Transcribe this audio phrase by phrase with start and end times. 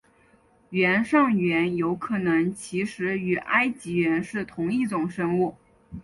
[0.71, 5.53] 原上猿有可能其实与埃及猿是同一种生物。